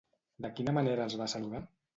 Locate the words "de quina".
0.45-0.75